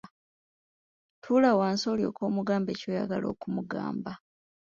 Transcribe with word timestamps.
Tuula 1.21 1.49
wansi 1.59 1.85
olyoke 1.93 2.21
omugambe 2.29 2.71
ky'oyagala 2.79 3.25
okumugamba. 3.33 4.13